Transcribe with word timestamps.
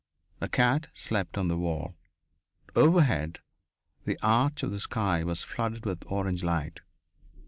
A 0.41 0.49
cat 0.49 0.87
slept 0.95 1.37
on 1.37 1.47
the 1.47 1.59
wall. 1.59 1.95
Overhead 2.75 3.37
the 4.03 4.17
arch 4.23 4.63
of 4.63 4.71
the 4.71 4.79
sky 4.79 5.23
was 5.23 5.43
flooded 5.43 5.85
with 5.85 6.01
orange 6.07 6.43
light. 6.43 6.79